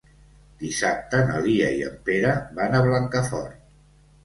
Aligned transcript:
Dissabte 0.61 1.19
na 1.27 1.43
Lia 1.43 1.69
i 1.81 1.85
en 1.89 2.01
Pere 2.09 2.33
van 2.59 2.75
a 2.75 2.83
Blancafort. 2.91 3.73